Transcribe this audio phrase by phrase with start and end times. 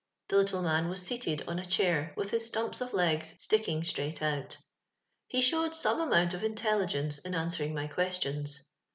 [0.29, 4.19] The little man was seated on a chair, ^ith his stumps of legs sticking straight
[4.19, 4.57] out
[5.27, 8.61] He showed some amount of intelligence in an swering my questions.